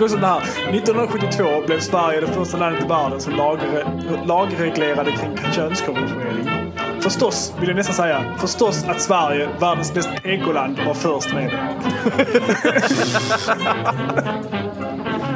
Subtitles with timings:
[0.00, 0.40] tycker också den här.
[0.76, 3.86] 1972 blev Sverige det första landet i världen som lagre,
[4.26, 6.72] lagreglerade kring könskorrigering.
[7.00, 11.58] Förstås, vill jag nästan säga, förstås att Sverige, världens bästa ekoland, var först med det.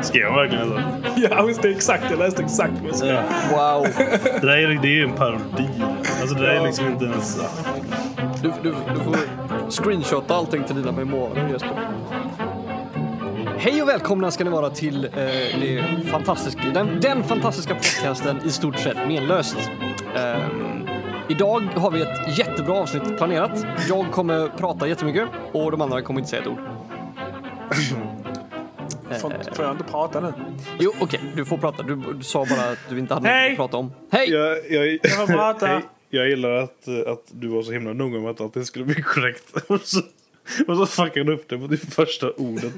[0.03, 0.81] Skrev han verkligen så?
[1.17, 2.05] Ja, det är exakt.
[2.11, 3.23] Jag läste exakt vad jag skrev.
[3.51, 3.87] Wow.
[4.40, 5.68] Det där är, det är ju en parodi.
[6.21, 7.40] Alltså det där är liksom inte ens...
[8.43, 9.17] Du, du, du får
[9.71, 11.89] screenshotta allting till dina memoarer Jesper.
[13.64, 15.11] Hej och välkomna ska ni vara till eh,
[15.61, 19.57] det fantastiska, den, den fantastiska podcasten i stort sett menlöst.
[20.17, 20.89] Ehm,
[21.29, 23.67] idag har vi ett jättebra avsnitt planerat.
[23.89, 26.59] Jag kommer prata jättemycket och de andra kommer inte säga ett ord.
[29.21, 30.32] Får, får jag inte prata nu?
[30.79, 31.82] Jo, okej, du får prata.
[31.82, 33.92] Du, du sa bara att du inte hade något att prata om.
[34.11, 34.31] Hej!
[34.31, 35.67] Jag, jag, Jag får prata.
[35.67, 35.83] Hej.
[36.11, 39.53] jag gillar att, att du var så himla noga med att allting skulle bli korrekt.
[39.69, 40.01] Och så,
[40.67, 42.75] och så fuckade du upp det på det första ordet.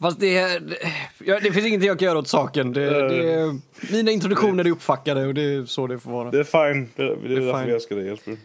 [0.00, 0.76] Fast det, det,
[1.18, 2.72] ja, det finns ingenting jag kan göra åt saken.
[2.72, 3.60] Det, det,
[3.92, 6.30] mina introduktioner är uppfackade och det är så det får vara.
[6.30, 6.88] Det är fine.
[6.96, 7.68] Det, det är, Det är därför fine.
[7.68, 8.36] jag älskar dig Jesper.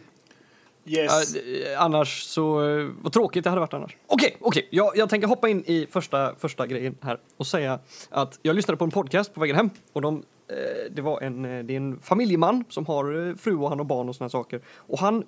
[0.86, 1.36] Yes.
[1.36, 3.96] Ja, annars så, eh, vad tråkigt det hade varit annars.
[4.06, 7.78] Okej, okej, jag, jag tänker hoppa in i första, första grejen här och säga
[8.10, 10.56] att jag lyssnade på en podcast på vägen hem och de, eh,
[10.90, 13.84] det var en, eh, det är en familjeman som har eh, fru och han har
[13.84, 14.60] barn och såna här saker.
[14.76, 15.24] Och han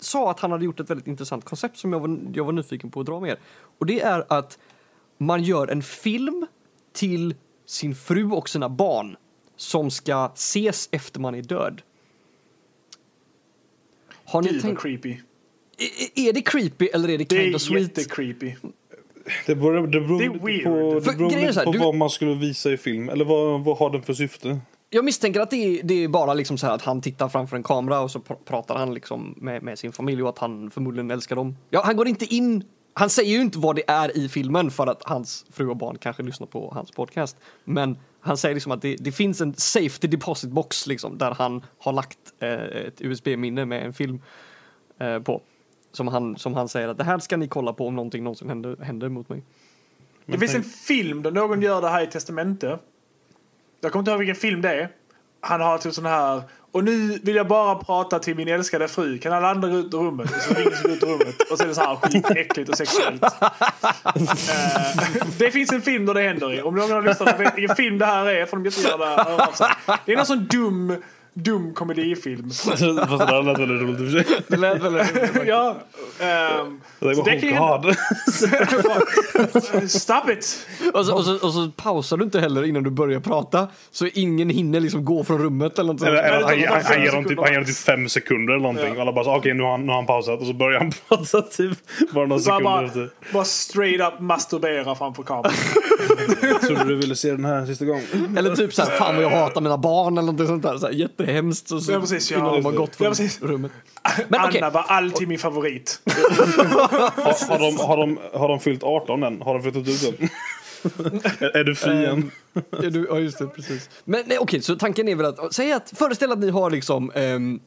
[0.00, 2.90] sa att han hade gjort ett väldigt intressant koncept som jag var, jag var nyfiken
[2.90, 3.38] på att dra med er.
[3.78, 4.58] Och det är att
[5.18, 6.46] man gör en film
[6.92, 7.34] till
[7.66, 9.16] sin fru och sina barn
[9.56, 11.82] som ska ses efter man är död.
[14.24, 15.10] Har ni Gud tänkt, creepy.
[15.78, 17.98] är- är det creepy eller är det Det kind är of sweet?
[17.98, 18.54] jättecreepy.
[19.46, 21.94] Det beror, det beror Det är lite på, det beror är lite på du- vad
[21.94, 23.08] man skulle visa i film.
[23.08, 24.60] Eller vad, vad har den för syfte?
[24.90, 27.56] Jag misstänker att det är, det är bara liksom så här att han tittar framför
[27.56, 30.70] en kamera och så pr- pratar han liksom med, med sin familj och att han
[30.70, 31.56] förmodligen älskar dem.
[31.70, 32.64] Ja, han går inte in,
[32.94, 35.98] han säger ju inte vad det är i filmen för att hans fru och barn
[35.98, 37.36] kanske lyssnar på hans podcast.
[37.64, 41.64] Men han säger liksom att det, det finns en safety deposit box liksom där han
[41.78, 44.22] har lagt eh, ett USB-minne med en film
[44.98, 45.42] eh, på.
[45.92, 48.48] Som han, som han säger att det här ska ni kolla på om någonting någonsin
[48.48, 49.42] händer, händer mot mig.
[50.26, 52.78] Det finns en film där någon gör det här i testamente.
[53.80, 54.90] Jag kommer inte ihåg vilken film det är.
[55.40, 56.42] Han har typ sån här.
[56.72, 59.18] Och nu vill jag bara prata till min älskade fru.
[59.18, 60.30] Kan alla andra gå ut ur rummet?
[60.36, 61.50] Och så ringer ut ur rummet.
[61.50, 63.22] Och så är det så här skitäckligt och sexuellt.
[63.22, 63.30] Eh,
[65.38, 66.62] det finns en film där det händer i.
[66.62, 69.52] Om någon har lyssnat vet vilken film det här är får de jättegärna höra av
[69.52, 69.66] sig.
[70.04, 70.96] Det är någon sån dum,
[71.42, 72.50] dum komedifilm.
[72.50, 74.38] Fast det lät väldigt roligt i och för sig.
[74.48, 75.06] Det lät väldigt...
[75.46, 75.76] ja.
[76.20, 77.94] ehm, Det var det kan.
[79.88, 80.66] Stop it!
[80.94, 84.06] Och så, och, så, och så pausar du inte heller innan du börjar prata så
[84.14, 86.10] ingen hinner liksom gå från rummet eller något sånt.
[86.10, 87.42] Eller, eller, han, han, han, ger typ, sekunder.
[87.42, 88.94] han ger dem typ fem sekunder eller någonting.
[88.96, 90.40] Och alla bara okej nu, har han, nu har han pausat.
[90.40, 91.78] Och så börjar han prata typ
[92.12, 93.10] bara några sekunder bara, efter.
[93.32, 95.52] bara straight up masturbera framför kameran.
[96.66, 98.36] Trodde du ville se den här sista gången?
[98.38, 100.78] Eller typ såhär, fan vad jag hatar mina barn eller någonting sånt där.
[100.78, 100.92] Så här,
[101.28, 101.70] jättehemskt.
[101.72, 102.38] Och så, Ja, precis, ja.
[102.38, 103.42] innan de har gått från Ja, precis.
[103.42, 103.72] rummet.
[104.28, 106.00] Men Anna var alltid min favorit.
[106.06, 109.42] Har, har, de, har, de, har de fyllt 18 än?
[109.42, 110.28] Har de flyttat ut än?
[111.40, 112.30] är, är du fri än?
[112.70, 113.90] är du, ja just det, precis.
[114.04, 117.12] Men nej, okej, så tanken är väl att, säg att, föreställ att ni har liksom
[117.14, 117.60] ehm,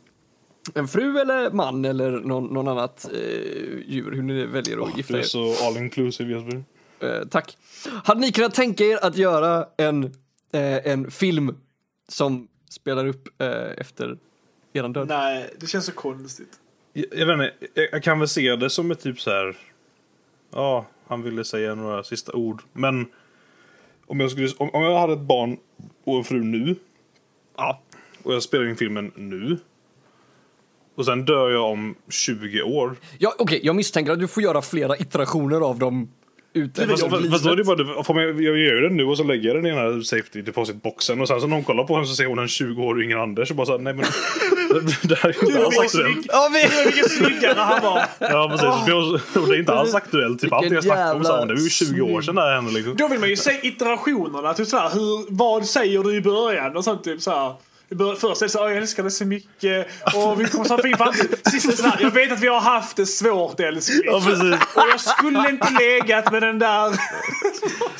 [0.76, 3.20] en fru eller man eller någon, någon annat eh,
[3.88, 5.28] djur, hur ni väljer att gifta Du är er.
[5.28, 6.64] så all inclusive Jesper.
[7.00, 7.58] Eh, tack.
[8.04, 10.04] Hade ni kunnat tänka er att göra en,
[10.54, 11.56] eh, en film
[12.08, 14.18] som spelar upp eh, efter
[14.74, 15.08] eran död?
[15.08, 16.60] Nej, det känns så konstigt.
[16.94, 19.58] Jag, jag vet inte, jag, jag kan väl se det som ett typ så här.
[20.54, 22.62] Ja, han ville säga några sista ord.
[22.74, 23.06] Men
[24.08, 25.58] om jag, skulle, om, om jag hade ett barn
[26.04, 26.76] och en fru nu.
[27.58, 27.82] Ja.
[28.24, 29.58] Och jag spelar in filmen nu.
[30.96, 32.96] Och sen dör jag om 20 år.
[33.18, 36.12] Ja, okej, jag misstänker att du får göra flera iterationer av dem
[36.54, 36.88] ute.
[36.88, 39.18] Fast, fast, fast då är det bara, får man, jag gör ju den nu och
[39.18, 41.64] så lägger jag den i den här safety deposit boxen och sen så när hon
[41.64, 43.94] kollar på den så ser hon en 20 år yngre Anders och bara såhär, nej
[43.94, 44.06] men
[45.04, 46.26] det här är inte alls aktuellt.
[46.30, 46.84] Ja, vi...
[46.86, 48.04] Vilken snyggare han var!
[48.20, 50.42] Ja precis, och det är inte alls aktuellt.
[50.42, 52.42] Typ allt jag snackar om så här, jävla det var ju 20 år sedan det
[52.42, 52.96] här hände liksom.
[52.96, 54.54] Då vill man ju se iterationerna.
[54.54, 56.78] Typ såhär, hur, vad säger du i början?
[56.78, 57.54] Och sånt typ såhär.
[58.20, 61.36] Först är det så jag älskar dig så mycket och vi kommer så fin framtid.
[61.52, 64.02] Sist jag vet att vi har haft det svårt älskling.
[64.06, 64.16] Ja.
[64.76, 66.96] Och jag skulle inte legat med den där.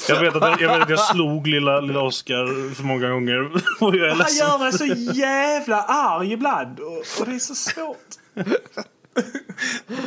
[0.10, 3.52] Jag vet att jag, vet att jag slog lilla, lilla Oscar för många gånger.
[3.80, 4.38] Och jag är Han ledsen.
[4.48, 6.80] gör mig så jävla arg ibland.
[6.80, 7.98] Och, och det är så svårt.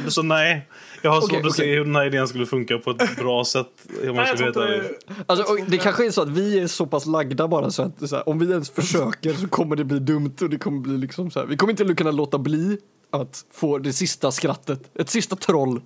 [0.09, 0.69] Så nej,
[1.03, 1.75] jag har svårt Okej, att se okej.
[1.75, 3.67] hur den här idén skulle funka på ett bra sätt.
[4.01, 4.91] Om man Nej, ska jag veta det.
[5.27, 8.17] Alltså, det kanske är så att vi är så pass lagda bara så att så
[8.17, 11.31] här, om vi ens försöker så kommer det bli dumt och det kommer bli liksom
[11.31, 11.47] så här.
[11.47, 12.79] Vi kommer inte kunna låta bli
[13.11, 15.81] att få det sista skrattet, ett sista troll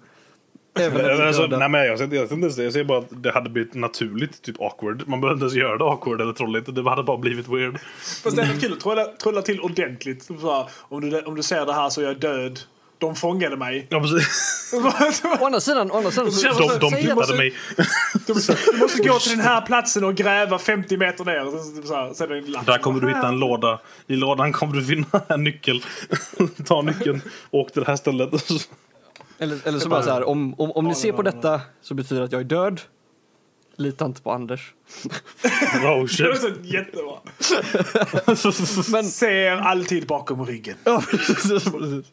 [0.80, 2.64] Även Alltså, nej, men jag, ser, jag, ser inte ens det.
[2.64, 5.08] jag ser bara att det hade blivit naturligt typ awkward.
[5.08, 6.74] Man behöver inte ens göra det awkward eller trolligt.
[6.74, 7.78] Det hade bara blivit weird.
[8.22, 10.22] Fast det är kul att trolla, trolla till ordentligt.
[10.22, 12.60] Så här, om, du, om du ser det här så är jag död.
[12.98, 13.86] De fångade mig.
[13.88, 14.74] Ja, precis.
[15.40, 17.54] Å andra sidan, å andra sidan så, De, de säg hittade mig.
[18.26, 21.46] Du måste gå till den här platsen och gräva 50 meter ner.
[21.46, 22.66] Och sen, så här, lapp.
[22.66, 23.80] Där kommer du hitta en låda.
[24.06, 25.84] I lådan kommer du finna en nyckel.
[26.66, 28.30] Ta nyckeln, åk till det här stället.
[29.38, 32.20] Eller, eller så bara så här, om, om, om ni ser på detta så betyder
[32.20, 32.80] det att jag är död.
[33.76, 34.74] Lita inte på Anders.
[35.04, 35.10] Oh
[35.72, 36.40] Det var shit.
[36.40, 37.18] så jättebra.
[38.92, 40.76] Men, Ser alltid bakom ryggen.
[40.84, 42.06] ja, precis, precis.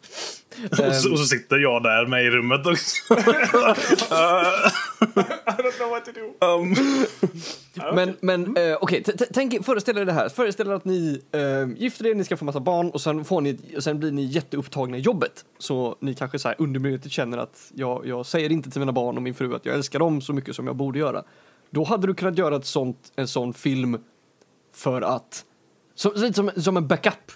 [0.71, 3.13] Och så, och så sitter jag där med i rummet också.
[3.13, 3.17] I
[5.57, 6.45] don't know what to do.
[6.45, 6.75] Um,
[7.95, 10.29] Men, men eh, okej, tänk, föreställ er det här.
[10.29, 13.41] Föreställ er att ni eh, gifter er, ni ska få massa barn och sen, får
[13.41, 15.45] ni, och sen blir ni jätteupptagna i jobbet.
[15.57, 19.15] Så ni kanske så här undermedvetet känner att jag, jag säger inte till mina barn
[19.17, 21.23] och min fru att jag älskar dem så mycket som jag borde göra.
[21.69, 23.97] Då hade du kunnat göra ett sånt, en sån film
[24.73, 25.45] för att,
[25.95, 27.31] så, lite som, som en backup.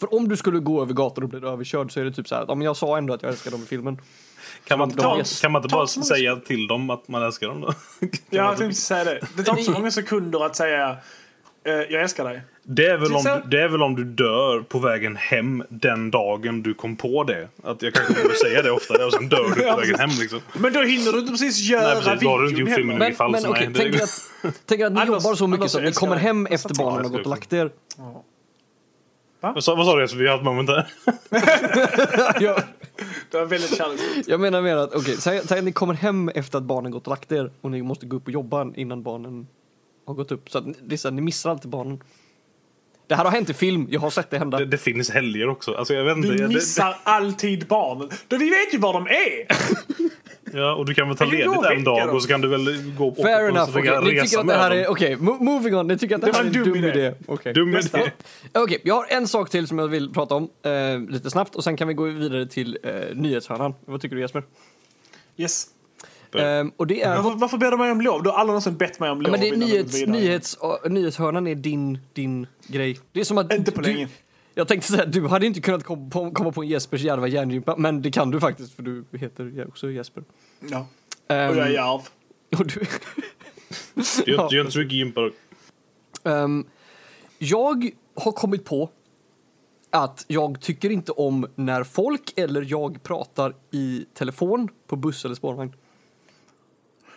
[0.00, 2.34] För om du skulle gå över gator och bli överkörd så är det typ så
[2.34, 4.00] här, ja, men jag sa ändå att jag älskar dem i filmen.
[4.64, 7.46] kan, man, Ta- kan, man, kan man inte bara säga till dem att man älskar
[7.48, 7.72] dem då?
[8.00, 9.20] Ja, jag tänkte säga det.
[9.36, 10.96] Det tar inte så många sekunder att säga
[11.64, 12.42] eh, jag älskar dig.
[12.72, 15.62] Det är, väl om Så- du, det är väl om du dör på vägen hem
[15.68, 17.48] den dagen du kom på det.
[17.62, 20.10] Att jag kanske borde säga det oftare och sen dör du Ja, på vägen hem
[20.20, 20.40] liksom.
[20.58, 22.20] Men då hinner du inte precis göra Nej, precis.
[22.20, 23.06] Då har du inte videon gjort filmen heller.
[23.06, 25.34] i Men, fall men som okej, är- tänk er att, tänk att ni Anders- jobbar
[25.34, 27.70] så mycket så att ni kommer hem efter barnen har gått och lagt er.
[29.40, 30.18] Vad sa, vad sa du Jesper?
[30.18, 30.86] Vi har ett moment där.
[32.40, 32.62] jag,
[33.30, 34.28] Det var väldigt kärleksfullt.
[34.28, 37.06] jag menar mer att, okej, säg, säg att ni kommer hem efter att barnen gått
[37.06, 39.46] och lagt er och ni måste gå upp och jobba innan barnen
[40.06, 40.50] har gått upp.
[40.50, 42.02] Så att ni, det är så här, ni missar alltid barnen.
[43.10, 44.58] Det här har hänt i film, jag har sett det hända.
[44.58, 45.74] Det, det finns helger också.
[45.74, 46.28] Alltså jag vet inte.
[46.28, 48.08] Du det- missar alltid barnen.
[48.28, 49.46] Då vi vet ju var de är.
[50.52, 52.16] Det, ja, och du kan väl ta ledigt och en dag dem.
[52.16, 53.82] och så kan du väl gå åka Fair på enough, okay.
[53.82, 54.78] Ni resa tycker att det med här dem.
[54.78, 55.86] är, okej, mo- moving on.
[55.86, 56.88] Ni tycker att det, Det här är en dum dum idé.
[56.88, 57.14] idé.
[57.26, 57.52] Okej.
[57.54, 58.10] Dum idé.
[58.54, 61.64] Okej, jag har en sak till som jag vill prata om eh, lite snabbt och
[61.64, 63.74] sen kan vi gå vidare till eh, nyhetshörnan.
[63.84, 64.42] Vad tycker du Jesper?
[65.36, 65.66] Yes.
[66.34, 67.22] Ehm, och det är...
[67.22, 68.22] Varför, varför ber du mig om lov?
[68.22, 69.30] Du har aldrig någonsin bett mig om Ja, lov.
[69.32, 72.98] men det är nyhets, nyhets, uh, nyhetshörnan är din, din grej.
[73.12, 74.08] Det är som att Inte på du, länge.
[74.54, 77.76] Jag tänkte säga, du hade inte kunnat komma på, komma på en Jespers djärva hjärngympa,
[77.76, 80.22] men det kan du faktiskt för du heter också Jesper.
[80.70, 80.86] Ja.
[81.28, 82.00] Ehm, Och jag är Järv.
[82.58, 82.80] och du,
[84.24, 85.30] du gör inte så mycket gympa.
[86.24, 86.66] Ehm,
[87.38, 88.90] jag har kommit på
[89.90, 95.34] att jag tycker inte om när folk eller jag pratar i telefon på buss eller
[95.34, 95.72] spårvagn.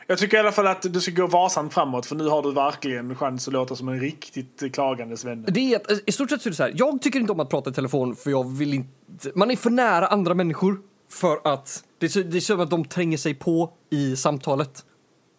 [0.07, 2.53] Jag tycker i alla fall att du ska gå varsamt framåt för nu har du
[2.53, 5.45] verkligen chans att låta som en riktigt klagandes vän.
[5.47, 7.39] Det är eh, I stort sett så är det så här, jag tycker inte om
[7.39, 9.31] att prata i telefon för jag vill inte...
[9.35, 10.79] Man är för nära andra människor
[11.09, 11.83] för att...
[11.97, 14.85] Det är, så, det är som att de tränger sig på i samtalet.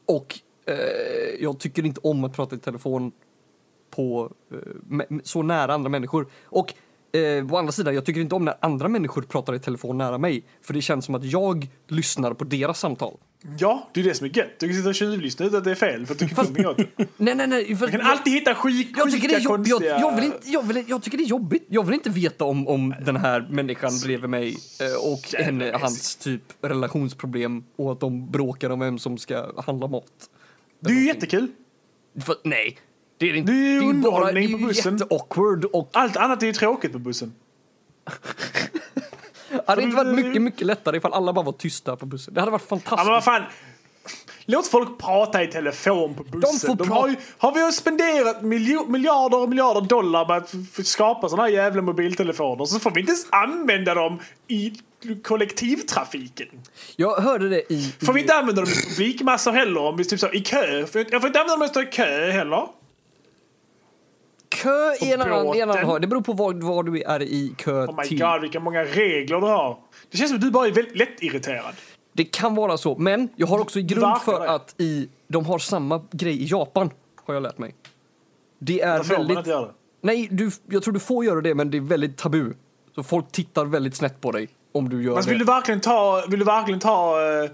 [0.06, 0.76] Och eh,
[1.40, 3.12] jag tycker inte om att prata i telefon
[3.90, 6.26] på eh, så nära andra människor.
[6.44, 6.75] Och
[7.12, 10.19] eh, å andra sidan, jag tycker inte om när andra människor pratar i telefon nära
[10.19, 10.44] mig.
[10.62, 13.17] För det känns som att jag lyssnar på deras samtal.
[13.58, 14.58] Ja, det är det som är gött.
[14.58, 16.70] Du kan sitta och tjuvlyssna utan att det är fel för att du kan kunna
[16.70, 16.87] åt det.
[17.17, 17.76] Nej, nej, nej.
[17.76, 20.00] För Du kan jag- alltid hitta skit, Jag tycker, det är jobb, jag, konstiga...
[20.00, 21.67] jag, vill inte, jag, vill, jag tycker det är jobbigt.
[21.69, 26.17] Jag vill inte veta om, om den här människan bredvid mig eh, och henne, hans
[26.17, 30.31] typ relationsproblem och att de bråkar om vem som ska handla mat.
[30.81, 31.46] Det är ju jättekul.
[32.27, 32.79] För, nej,
[33.19, 33.53] det är det inte.
[33.53, 34.96] Det är ju bara- underhållning det är på ju bussen.
[34.96, 37.32] jätteawkward och Allt annat är ju tråkigt på bussen.
[39.56, 42.34] det hade inte varit mycket, mycket lättare ifall alla bara var tysta på bussen.
[42.34, 43.05] Det hade varit Ja, fantastiskt.
[43.06, 43.43] men vad fan.
[44.46, 46.77] Låt folk prata i telefon på bussen.
[46.77, 50.87] De pra- har, ju, har vi ju spenderat miljo, miljarder och miljarder dollar på att
[50.87, 54.73] skapa såna här jävla mobiltelefoner så får vi inte ens använda dem i
[55.23, 56.49] kollektivtrafiken.
[56.96, 57.94] Jag hörde det i...
[58.06, 60.79] Får vi inte använda dem i publikmassor heller om vi typ så i kö?
[60.79, 62.67] Jag får inte använda dem när jag står i kö heller.
[64.65, 66.01] Kö i en annan, i en annan båten.
[66.03, 68.19] Det beror på var, var du är i kö Oh my till.
[68.21, 69.79] god, vilka många regler du har.
[70.11, 71.75] Det känns som att du bara är väldigt lätt irriterad.
[72.13, 76.03] Det kan vara så, men jag har också grund för att i, de har samma
[76.13, 76.91] grej i Japan,
[77.25, 77.75] har jag lärt mig.
[78.59, 79.39] Det är Där får man väldigt...
[79.39, 79.73] inte göra det.
[80.01, 82.53] Nej, du, jag tror du får göra det, men det är väldigt tabu.
[82.94, 85.31] Så folk tittar väldigt snett på dig om du gör Men det.
[85.31, 87.51] vill du verkligen ta, vill du verkligen ta eh,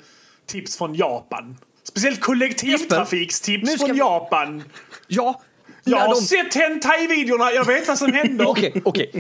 [0.47, 1.57] tips från Japan?
[1.83, 4.63] Speciellt kollektivtrafikstips från vi- Japan.
[5.07, 5.41] Ja!
[5.85, 8.45] Jag har de- sett hentai-videorna, jag vet vad som händer.
[8.49, 9.11] Okej, okej.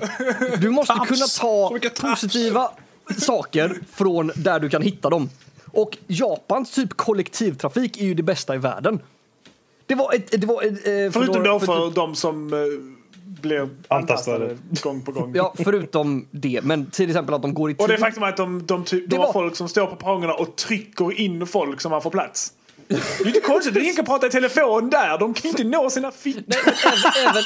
[0.61, 1.09] Du måste Taps.
[1.09, 1.71] kunna ta
[2.11, 2.71] positiva
[3.19, 5.31] saker från där du kan hitta dem.
[5.73, 9.01] Och Japans typ kollektivtrafik är ju det bästa i världen.
[9.87, 10.41] Det var ett...
[10.41, 12.59] Det var ett eh, Förutom då för för typ- de som eh,
[13.41, 14.57] blir Antastade.
[14.83, 15.33] gång på gång.
[15.37, 16.61] Ja, förutom det.
[16.65, 17.81] Men till exempel att de går i tid.
[17.83, 19.97] Och det faktum att de, de, typ, Det de har var- folk som står på
[19.97, 22.53] perrongerna och trycker in folk som man får plats.
[22.91, 25.19] Det är inte konstigt, ingen kan prata i telefon där.
[25.19, 26.43] De kan inte nå sina fickor.
[26.49, 26.75] Även,
[27.29, 27.45] även,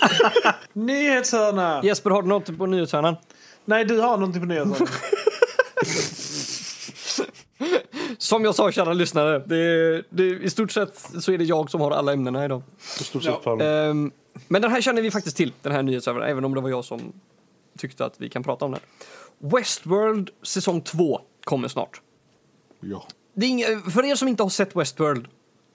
[0.73, 1.81] Nyhetshörna!
[1.85, 3.17] Jesper, har du något på nyhetshörnan?
[3.65, 4.89] Nej, du har någonting på nyhetshörnan.
[8.19, 11.81] Som jag sa, kära lyssnare, det, det, i stort sett så är det jag som
[11.81, 12.63] har alla ämnena idag.
[13.01, 13.33] I stort Ja.
[13.35, 13.61] sett fan.
[13.61, 14.13] Ehm,
[14.49, 16.85] men den här känner vi faktiskt till, den här nyhetsöversikten, även om det var jag
[16.85, 17.13] som
[17.79, 18.81] tyckte att vi kan prata om den.
[19.39, 22.01] Westworld säsong 2 kommer snart.
[22.81, 23.07] Ja.
[23.35, 25.27] Det är inga, för er som inte har sett Westworld,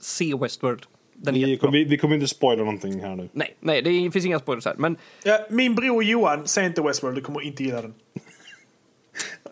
[0.01, 0.85] se Westworld.
[1.31, 3.29] Vi, kommer- vi, vi kommer inte spoila någonting här nu.
[3.31, 4.75] Nej, nej, det finns inga spoilers här.
[4.77, 7.93] Men Ja, min bror Johan, säg inte Westworld, du kommer inte gilla den.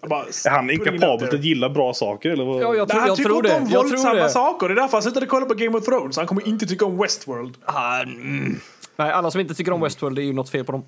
[0.02, 2.62] Jag Bara, Är han inkapabel att gilla bra saker eller vad?
[2.62, 3.64] ja, jag, Nej, tror, han jag tycker tror inte det.
[3.66, 4.30] om Jag våldsamma det.
[4.30, 4.68] saker.
[4.68, 6.18] Det är därför han slutade kolla på Game of Thrones.
[6.18, 7.58] Han kommer inte tycka om Westworld.
[7.66, 8.60] Ah, mm.
[8.96, 10.84] Nej, alla som inte tycker om Westworld, det är ju något fel på dem.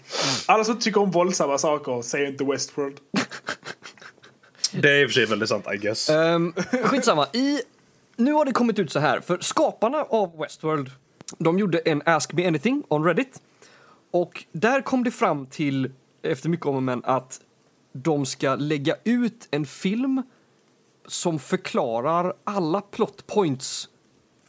[0.45, 2.97] Alla som tycker om våldsamma saker, säger inte Westworld.
[4.81, 6.09] Det är i och för sig väldigt sant I guess.
[6.09, 7.27] Um, skitsamma.
[7.33, 7.61] I,
[8.15, 10.91] nu har det kommit ut så här, för skaparna av Westworld,
[11.37, 13.41] de gjorde en Ask Me Anything on Reddit.
[14.11, 17.41] Och där kom det fram till, efter mycket om och men, att
[17.93, 20.23] de ska lägga ut en film
[21.07, 23.89] som förklarar alla plot points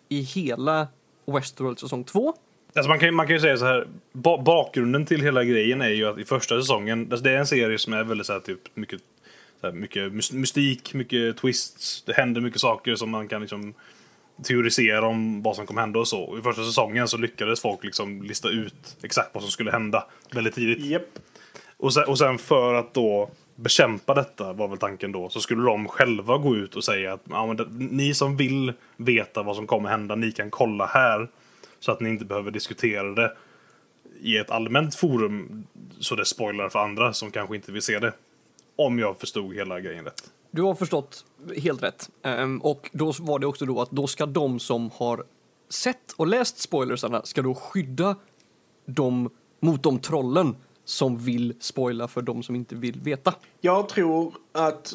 [0.08, 0.88] i hela
[1.26, 2.34] Westworld säsong 2.
[2.74, 5.88] Alltså man, kan, man kan ju säga så här, ba bakgrunden till hela grejen är
[5.88, 8.40] ju att i första säsongen, alltså det är en serie som är väldigt så här,
[8.40, 9.00] typ mycket,
[9.62, 13.74] här, mycket mys- mystik, mycket twists, det händer mycket saker som man kan liksom
[14.42, 16.38] teorisera om vad som kommer hända och så.
[16.38, 20.54] I första säsongen så lyckades folk liksom lista ut exakt vad som skulle hända väldigt
[20.54, 20.84] tidigt.
[20.84, 21.18] Japp.
[21.76, 25.62] Och sen, och sen för att då bekämpa detta var väl tanken då, så skulle
[25.62, 29.66] de själva gå ut och säga att ja, det, ni som vill veta vad som
[29.66, 31.28] kommer hända, ni kan kolla här.
[31.80, 33.36] Så att ni inte behöver diskutera det
[34.22, 35.66] i ett allmänt forum
[36.00, 38.12] så det spoilar för andra som kanske inte vill se det.
[38.80, 40.30] Om jag förstod hela grejen rätt.
[40.50, 41.24] Du har förstått
[41.56, 42.10] helt rätt.
[42.22, 45.24] Ehm, och då var det också då att då ska de som har
[45.68, 48.16] sett och läst spoilersarna ska då skydda
[48.86, 53.34] dem mot de trollen som vill spoila för de som inte vill veta.
[53.60, 54.94] Jag tror att...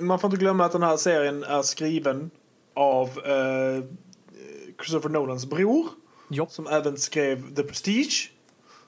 [0.00, 2.30] Man får inte glömma att den här serien är skriven
[2.74, 3.84] av eh,
[4.82, 5.86] Christopher Nolans bror.
[6.28, 6.46] Ja.
[6.50, 8.32] Som även skrev The Prestige.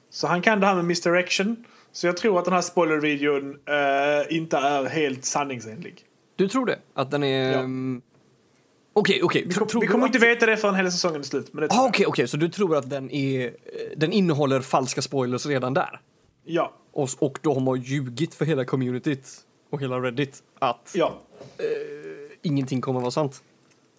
[0.09, 1.65] Så han kan det här med misdirection.
[1.91, 5.95] Så jag tror att den här spoilervideon eh, inte är helt sanningsenlig.
[6.35, 6.79] Du tror det?
[6.93, 7.51] Att den är...
[7.51, 7.59] Ja.
[7.59, 8.01] ehm,
[8.93, 9.43] Okej, okej.
[9.47, 11.53] Vi, kom, vi kommer att- inte veta det förrän hela säsongen är slut.
[11.53, 11.87] Men det Ah.
[11.87, 13.45] Okej, okej, så du tror att den är...
[13.45, 13.51] eh,
[13.97, 15.99] Den innehåller falska spoilers redan där?
[16.45, 16.73] Ja.
[16.93, 19.27] Och, och de har ljugit för hela communityt
[19.69, 21.13] och hela Reddit att Ja.
[22.41, 23.43] ingenting kommer vara sant.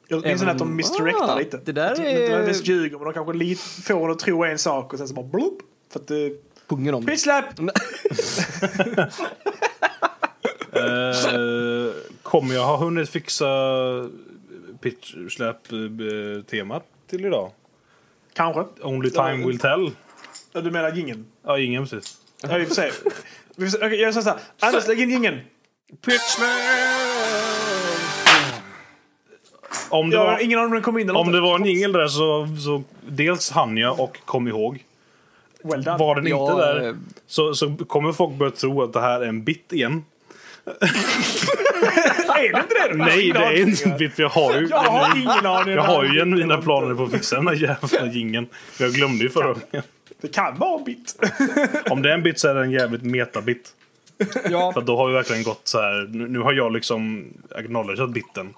[0.08, 1.61] Jag minns att de misdirectar Ah, lite.
[1.64, 4.44] det där att de är- nödvändigtvis ljuger, men de kanske lite får en att tro
[4.44, 5.58] en sak och sen så bara bloop.
[5.92, 6.32] För att det...
[6.69, 7.16] Pungen om.
[7.16, 7.45] Slap!
[10.75, 11.92] Eh,
[12.23, 13.47] kommer jag ha hunnit fixa
[14.81, 17.50] pitch släp eh, temat till idag?
[18.35, 18.64] Kanske.
[18.83, 19.90] Only time will tell.
[20.52, 21.26] Ja, Du menar gingen?
[21.47, 22.16] Ja, ingen precis.
[22.42, 22.90] Ja, vi får se.
[23.57, 23.87] Vi får se.
[23.87, 24.38] Okej, jag säger så här.
[24.69, 25.40] Anders, lägg in gingen.
[29.90, 30.33] Om det Jag var...
[30.33, 32.49] har ingen aning om den kom in eller Om det var en jingel där så,
[32.64, 34.85] så dels hann jag och kom ihåg.
[35.64, 35.99] Well done.
[35.99, 36.95] Var den Ja, inte där eh.
[37.26, 40.04] så, så kommer folk börja tro att det här är en bit igen.
[42.37, 42.95] är det inte det?
[42.95, 44.69] Nej, det är inte en bit för jag har ju...
[44.69, 45.75] Jag har ingen aning.
[45.75, 48.47] Jag har ju genuina planer på att fixa den här jävla jingeln.
[48.78, 49.83] Jag glömde ju förra gången.
[50.21, 51.25] Det kan vara en bit.
[51.90, 53.75] Om det är en bit så är det en jävligt metabit.
[54.50, 56.09] Ja, För då har vi verkligen gått så här.
[56.11, 58.54] Nu, nu har jag liksom acknowledgat biten.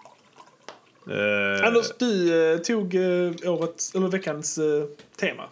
[1.10, 4.84] Eh, Anders, du eh, tog eh, årets, eller veckans eh,
[5.20, 5.42] tema.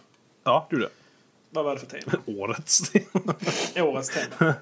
[0.43, 0.89] Ja, du det.
[1.53, 2.21] Vad var det för tema?
[2.41, 2.91] Årets.
[3.75, 4.53] Årets tema.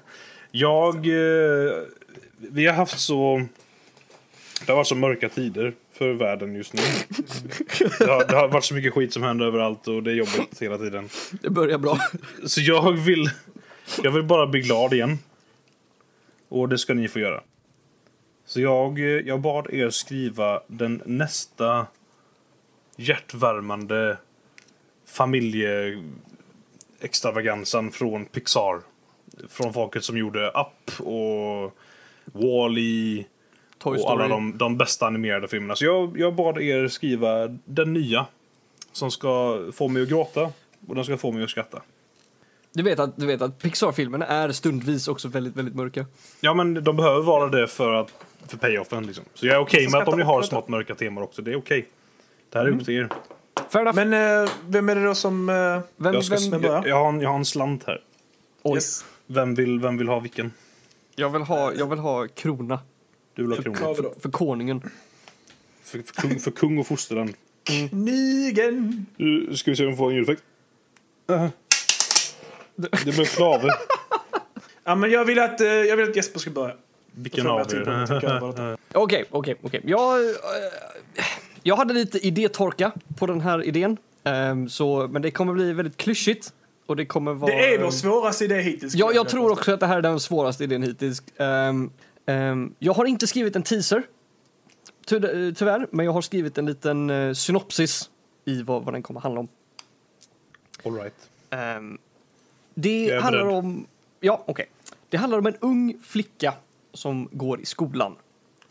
[0.50, 0.96] Jag...
[0.96, 1.72] Eh,
[2.38, 3.46] vi har haft så...
[4.66, 6.82] Det har varit så mörka tider för världen just nu.
[7.98, 10.62] Det har, det har varit så mycket skit som händer överallt och det är jobbigt
[10.62, 11.08] hela tiden.
[11.30, 11.98] det börjar bra.
[12.46, 13.30] Så jag vill...
[14.02, 15.18] Jag vill bara bli glad igen.
[16.48, 17.42] Och det ska ni få göra.
[18.46, 21.86] Så jag, eh, jag bad er skriva den nästa
[22.96, 24.16] hjärtvärmande
[27.02, 28.80] familjeextravagansen från Pixar.
[29.48, 31.76] Från folket som gjorde Up och
[32.24, 33.24] Wall-E
[33.84, 35.76] och alla de, de bästa animerade filmerna.
[35.76, 38.26] Så jag, jag bad er skriva den nya.
[38.92, 40.52] Som ska få mig att gråta
[40.88, 41.82] och den ska få mig att skratta.
[42.72, 46.06] Du vet att, du vet att Pixar-filmerna är stundvis också väldigt, väldigt mörka.
[46.40, 48.12] Ja men de behöver vara det för att
[48.48, 49.24] för payoffen liksom.
[49.34, 51.42] Så jag är okej Jag med att om ni har smått mörka teman också.
[51.42, 51.88] Det är okej.
[52.50, 53.08] Det här är upp till er.
[53.70, 53.96] Fair enough.
[53.96, 55.48] Men eh, vem är det då som...
[55.48, 55.54] Eh,
[55.96, 58.00] vem, Jag, ska, vem, jag, jag, har en, jag har en slant här.
[58.62, 58.74] Oj.
[58.74, 59.04] yes.
[59.26, 60.52] Vem vill, vem vill ha vilken?
[61.16, 62.78] jag, vill ha, jag vill ha krona
[63.34, 64.90] Du vill ha För kav- för, för konungen.
[65.82, 67.34] För, för, kung, för kung och fostran.
[67.64, 69.06] Knigen.
[69.16, 70.42] Nu ska vi se om vi får en ljudeffekt.
[71.30, 71.48] Äh.
[72.76, 73.68] Det blev klave.
[74.84, 76.74] Ja, men jag vill att, eh, jag vill att Jesper ska börja.
[77.12, 78.76] Vilken av er?
[78.92, 79.80] Okej, okej, okej.
[79.84, 80.34] Jag, eh,
[81.62, 83.96] jag hade lite idétorka på den här idén.
[84.24, 86.52] Ehm, så, men det kommer bli väldigt klyschigt.
[86.86, 87.52] Och det kommer vara...
[87.52, 88.94] Det är vår svåraste idé hittills.
[88.94, 91.22] Ja, jag tror också att det här är den svåraste idén hittills.
[91.36, 91.90] Ehm,
[92.78, 94.02] jag har inte skrivit en teaser,
[95.06, 95.20] ty
[95.54, 98.10] tyvärr, men jag har skrivit en liten eh, synopsis
[98.44, 99.48] i vad, vad den kommer handla om.
[100.84, 101.14] All right.
[102.74, 103.56] Det handlar beredd.
[103.56, 103.86] om...
[104.20, 104.66] Ja, okej.
[105.08, 106.54] Det handlar om en ung flicka
[106.92, 108.16] som går i skolan.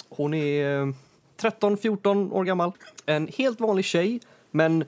[0.10, 0.94] Hon är
[1.42, 2.72] 13-14 år gammal.
[3.06, 4.20] En helt vanlig tjej,
[4.52, 4.82] men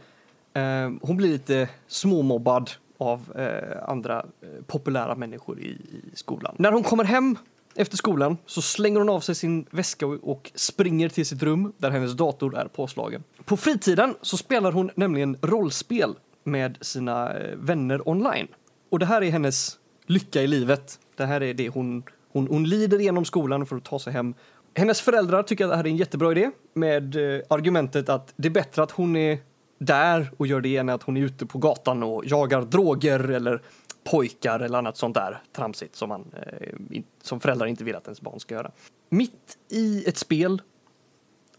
[0.53, 6.55] eh, hon blir lite småmobbad av eh, andra eh, populära människor i, i skolan.
[6.57, 7.37] När hon kommer hem
[7.75, 11.73] efter skolan så slänger hon av sig sin väska och, och springer till sitt rum
[11.77, 13.23] där hennes dator är påslagen.
[13.45, 18.47] På fritiden så spelar hon nämligen rollspel med sina eh, vänner online.
[18.89, 20.99] Och det här är hennes lycka i livet.
[21.15, 24.33] Det här är det hon, hon, hon lider genom skolan för att ta sig hem.
[24.75, 28.47] Hennes föräldrar tycker att det här är en jättebra idé med eh, argumentet att det
[28.47, 29.39] är bättre att hon är
[29.77, 33.61] där och gör det än att hon är ute på gatan och jagar droger eller
[34.03, 38.21] pojkar eller annat sånt där tramsigt som, man, eh, som föräldrar inte vill att ens
[38.21, 38.71] barn ska göra.
[39.09, 40.61] Mitt i ett spel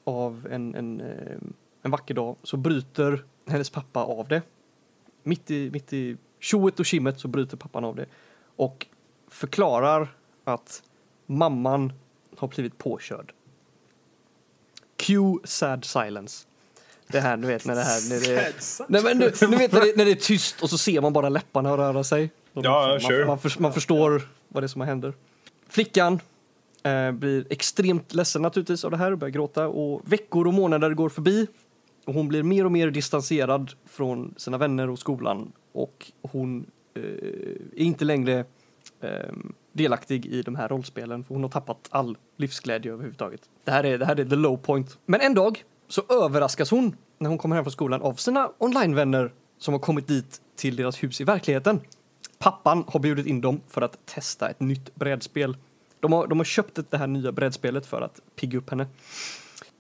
[0.05, 1.37] av en, en, eh,
[1.83, 4.43] en vacker dag så bryter hennes pappa av det.
[5.23, 8.07] Mitt i, mitt i tjoet och kimmet så bryter pappan av det
[8.57, 8.87] och
[9.29, 10.83] förklarar att
[11.27, 11.93] mamman
[12.39, 13.33] har blivit påkörd.
[14.97, 16.47] Cue sad silence.
[17.07, 18.11] Det här, du vet när det här...
[18.11, 20.71] När det, Sad nej, men du, du vet när det, när det är tyst och
[20.71, 22.31] så ser man bara läpparna röra sig.
[22.53, 23.27] Och Ja, man, sure.
[23.27, 25.13] man, man förstår vad det är som händer.
[25.69, 26.21] Flickan
[26.83, 30.91] eh, blir extremt ledsen naturligtvis av det här och börjar gråta och veckor och månader
[30.91, 31.47] går förbi
[32.05, 37.03] och hon blir mer och mer distanserad från sina vänner och skolan och hon eh,
[37.03, 38.45] är inte längre
[39.01, 39.33] eh,
[39.75, 43.41] delaktig i de här rollspelen för hon har tappat all livsglädje överhuvudtaget.
[43.65, 44.99] Det här är, det här är the low point.
[45.07, 49.33] Men en dag så överraskas hon när hon kommer hem från skolan av sina onlinevänner
[49.59, 51.81] som har kommit dit till deras hus i verkligheten.
[52.39, 55.57] Pappan har bjudit in dem för att testa ett nytt brädspel.
[56.01, 58.87] De har, de har köpt det här nya brädspelet för att pigga upp henne.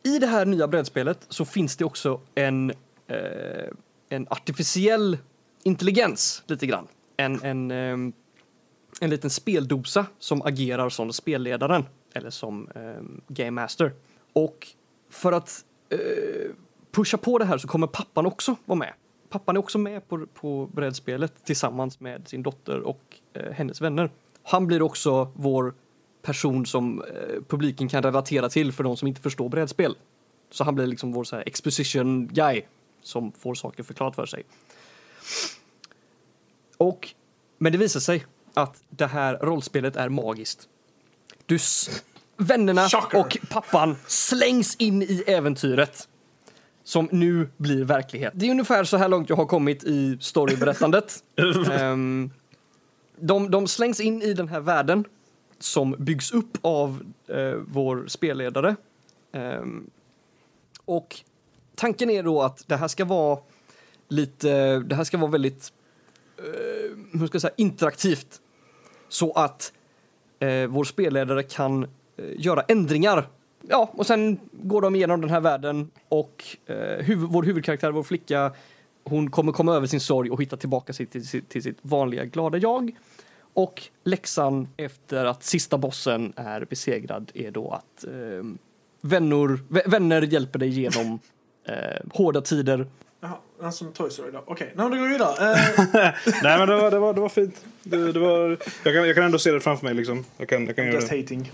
[0.02, 2.70] I det här nya brädspelet så finns det också en,
[3.06, 3.16] eh,
[4.08, 5.18] en artificiell
[5.62, 6.86] intelligens lite grann.
[7.16, 8.14] En, en, eh,
[9.00, 13.92] en liten speldosa som agerar som spelledaren eller som eh, game master.
[14.32, 14.68] Och
[15.10, 15.98] för att eh,
[16.90, 18.92] pusha på det här så kommer pappan också vara med.
[19.28, 23.00] Pappan är också med på, på brädspelet tillsammans med sin dotter och
[23.32, 24.10] eh, hennes vänner.
[24.42, 25.74] Han blir också vår
[26.22, 29.96] person som eh, publiken kan relatera till för de som inte förstår brädspel.
[30.50, 32.62] Så han blir liksom vår så här, exposition guy
[33.02, 34.42] som får saker förklarat för sig.
[36.76, 37.14] Och,
[37.58, 40.68] men det visar sig att det här rollspelet är magiskt.
[41.46, 41.58] Du,
[42.36, 43.18] vännerna Shocker.
[43.18, 46.08] och pappan slängs in i äventyret
[46.84, 48.32] som nu blir verklighet.
[48.36, 51.22] Det är ungefär så här långt jag har kommit i storyberättandet.
[51.72, 52.30] Ehm,
[53.16, 55.04] de, de slängs in i den här världen
[55.58, 58.76] som byggs upp av eh, vår spelledare.
[59.32, 59.90] Ehm,
[60.84, 61.20] och
[61.74, 63.38] tanken är då att det här ska vara
[64.08, 65.72] lite, det här ska vara väldigt,
[66.38, 68.40] eh, hur ska jag säga, interaktivt.
[69.14, 69.72] Så att
[70.38, 71.88] eh, vår spelledare kan eh,
[72.36, 73.28] göra ändringar.
[73.68, 78.02] Ja, och sen går de igenom den här världen och eh, huv- vår huvudkaraktär, vår
[78.02, 78.52] flicka,
[79.04, 82.24] hon kommer komma över sin sorg och hitta tillbaka sig till, sitt, till sitt vanliga
[82.24, 82.96] glada jag.
[83.54, 88.44] Och läxan efter att sista bossen är besegrad är då att eh,
[89.00, 89.58] vänner,
[89.90, 91.18] vänner hjälper dig genom
[91.64, 92.86] eh, hårda tider.
[93.24, 94.38] Jaha, han som Toy Story då.
[94.46, 94.68] Okej, okay.
[94.76, 95.52] då går vi vidare.
[95.52, 97.64] Eh, Nej men det var, det var, det var fint.
[97.82, 98.48] Det, det var,
[98.82, 100.24] jag, kan, jag kan ändå se det framför mig liksom.
[100.36, 101.20] Jag kan, jag kan göra just det.
[101.20, 101.52] hating.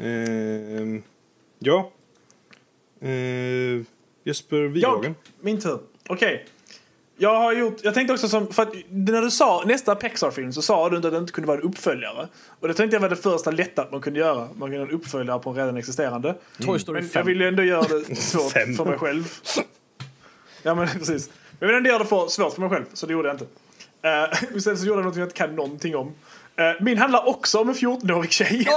[0.00, 1.02] Ehm,
[1.58, 1.90] ja.
[3.00, 3.86] Ehm,
[4.24, 5.14] Jesper Wighagen.
[5.40, 5.78] Min tur.
[6.08, 6.46] Okej.
[7.16, 10.62] Jag har gjort, jag tänkte också som, för att när du sa nästa Pixar-film så
[10.62, 12.28] sa du inte att det inte kunde vara en uppföljare.
[12.60, 14.38] Och det tänkte jag var det första lätta man kunde göra.
[14.38, 16.34] Man kunde göra en uppföljare på en redan existerande.
[16.64, 17.26] Toy Story Men jag 5.
[17.26, 19.24] ville ändå göra det svårt för mig själv.
[20.62, 21.30] Ja men precis.
[21.58, 23.46] Jag ville ändå göra det för, svårt för mig själv, så det gjorde jag inte.
[24.04, 26.14] Uh, istället så gjorde jag något jag inte kan någonting om.
[26.60, 28.68] Eh, min handlar också om en 14-årig tjej.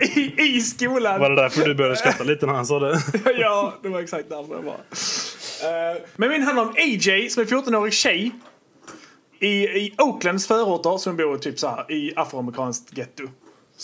[0.00, 1.20] I, I skolan.
[1.20, 3.00] Var det därför du började skratta lite när han sa det?
[3.38, 4.74] ja, det var exakt därför jag var.
[4.74, 8.30] Eh, men min handlar om AJ som är 14-årig tjej.
[9.38, 13.22] I, I Oaklands förorter som bor typ så här, i afroamerikanskt getto.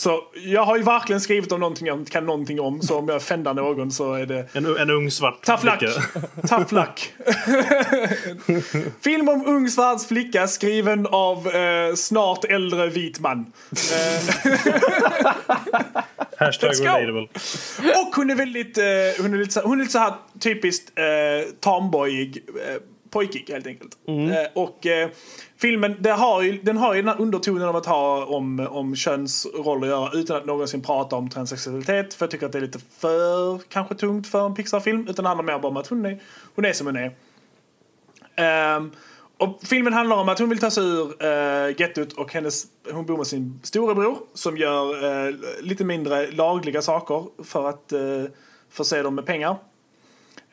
[0.01, 2.81] Så jag har ju verkligen skrivit om någonting jag inte kan någonting om.
[2.81, 5.87] Så om jag fändar någon så är det En, en ung svart Tough flicka.
[6.47, 7.13] Tough luck.
[9.01, 13.45] Film om ung svart flicka skriven av eh, snart äldre vit man.
[16.37, 16.85] Hashtag Let's go.
[16.85, 17.27] relatable.
[18.01, 18.83] Och hon är väldigt, eh,
[19.21, 21.03] hon är lite, hon är lite så här typiskt eh,
[21.59, 23.97] tomboyig, eh, pojkig helt enkelt.
[24.07, 25.09] Eh, och eh,
[25.57, 28.95] filmen det har ju, den har ju den här undertonen av att ha om, om
[28.95, 32.13] könsroller att göra utan att någonsin prata om transsexualitet.
[32.13, 35.07] För jag tycker att det är lite för kanske tungt för en Pixar-film.
[35.09, 36.19] Utan det handlar mer bara om att hon är,
[36.55, 37.11] hon är som hon är.
[38.35, 38.91] Ehm,
[39.37, 43.05] och filmen handlar om att hon vill ta sig ur uh, gettot och hennes, hon
[43.05, 48.25] bor med sin storebror som gör eh, lite mindre lagliga saker för att uh,
[48.69, 49.55] förse dem med pengar.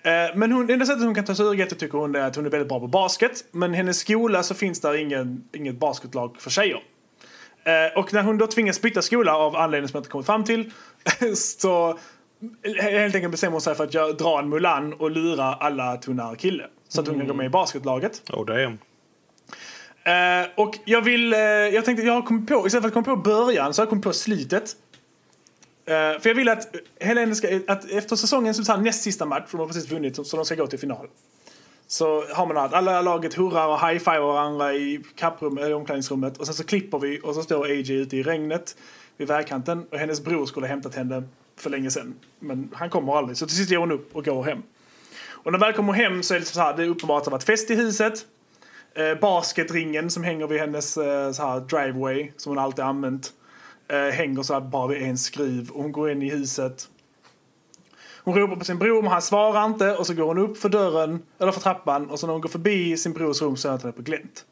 [0.03, 2.37] Eh, men hon, enda sättet hon kan ta sig ur gettot tycker hon är att
[2.37, 3.45] hon är väldigt bra på basket.
[3.51, 6.83] Men hennes skola så finns där ingen, inget basketlag för tjejer.
[7.65, 10.45] Eh, och när hon då tvingas byta skola av anledning som jag inte kommit fram
[10.45, 10.73] till
[11.35, 11.99] så
[12.81, 16.05] helt enkelt bestämmer hon sig för att jag dra en Mulan och lura alla att
[16.05, 16.65] hon är kille.
[16.89, 18.23] Så att hon kan gå med i basketlaget.
[18.33, 18.79] Oh damn.
[20.05, 23.17] Eh, och jag vill, eh, jag tänkte, jag har kommit på, istället för att komma
[23.17, 24.77] på början så har jag kommit på slutet.
[25.88, 29.59] Eh, för jag vill att Helene ska, att efter säsongen så näst sista match, för
[29.59, 31.07] de har precis vunnit så de ska gå till final.
[31.87, 36.46] Så har man allt, alla laget hurrar och high-fivar varandra i kapprum, eller omklädningsrummet och
[36.46, 38.77] sen så klipper vi och så står AJ ute i regnet
[39.16, 41.22] vid vägkanten och hennes bror skulle ha hämtat henne
[41.57, 42.14] för länge sedan.
[42.38, 44.62] Men han kommer aldrig så till sist ger hon upp och går hem.
[45.29, 47.31] Och när väl kommer hem så är det så här, det är uppenbart att det
[47.31, 48.27] har varit fest i huset.
[48.94, 53.33] Eh, basketringen som hänger vid hennes eh, så här driveway som hon alltid använt.
[53.88, 56.88] Eh, hänger så här bara vid en skruv och hon går in i huset.
[58.24, 60.68] Hon ropar på sin bror men han svarar inte och så går hon upp för
[60.68, 63.79] dörren, eller för trappan och så när hon går förbi sin brors rum så är
[63.79, 64.44] han på glänt.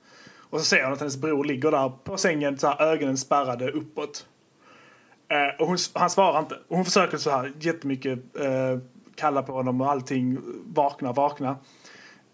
[0.50, 3.70] Och så ser hon att hennes bror ligger där på sängen så här ögonen spärrade
[3.70, 4.26] uppåt.
[5.28, 6.54] Eh, och hon, han svarar inte.
[6.68, 8.78] Och hon försöker så här jättemycket eh,
[9.14, 10.38] kalla på honom och allting.
[10.64, 11.56] Vakna, vakna.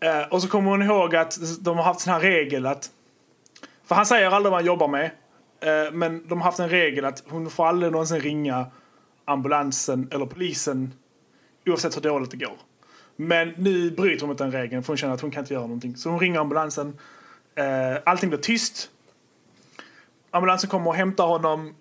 [0.00, 2.90] Eh, och så kommer hon ihåg att de har haft sån här regel att...
[3.84, 5.10] För han säger aldrig vad han jobbar med.
[5.62, 8.66] Eh, men de har haft en regel att hon får aldrig någonsin ringa
[9.24, 10.94] ambulansen eller polisen
[11.66, 12.56] oavsett hur dåligt det går.
[13.16, 15.66] Men nu bryter hon mot den regeln för hon känner att hon kan inte göra
[15.66, 15.96] någonting.
[15.96, 16.98] Så hon ringer ambulansen.
[17.54, 18.90] Eh, allting blir tyst.
[20.30, 21.74] Ambulansen kommer och hämtar honom.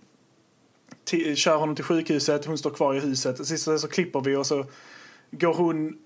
[1.04, 2.46] Till, kör honom till sjukhuset.
[2.46, 3.48] Hon står kvar i huset.
[3.48, 4.66] Sist så, klipper vi och så
[5.32, 5.98] går hon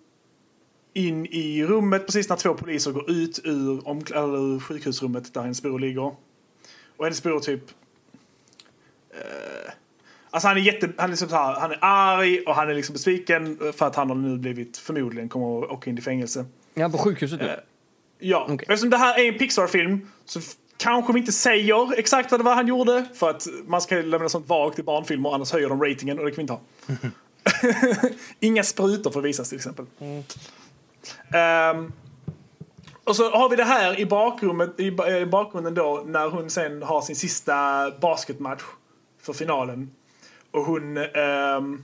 [0.94, 5.80] in i rummet precis när två poliser går ut ur, ur sjukhusrummet där hennes bror
[5.80, 6.12] ligger.
[6.98, 7.62] Och hennes bror typ...
[9.10, 9.72] Eh,
[10.30, 10.90] alltså han är jätte...
[10.98, 14.10] Han är, liksom här, han är arg och han är liksom besviken för att han
[14.10, 16.46] har nu blivit, förmodligen kommer att åka in i fängelse.
[16.76, 17.48] Är han på sjukhuset nu?
[17.48, 17.56] Eh,
[18.20, 18.66] Ja, Okej.
[18.70, 20.40] eftersom det här är en Pixar-film så
[20.78, 23.06] kanske vi inte säger exakt vad det var han gjorde.
[23.14, 26.32] För att man ska lämna sånt vagt i barnfilmer annars höjer de ratingen och det
[26.32, 26.62] kan vi inte ha.
[28.40, 29.86] Inga sprutor får visas till exempel.
[31.34, 31.92] Ehm,
[33.06, 34.86] och så har vi det här i, bakrummet, i,
[35.22, 38.64] i bakgrunden då när hon sen har sin sista basketmatch
[39.22, 39.92] för finalen.
[40.52, 40.98] Och hon...
[40.98, 41.84] Um,